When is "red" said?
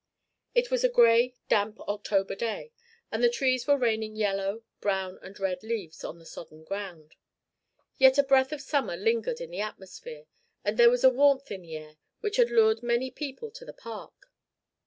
5.39-5.61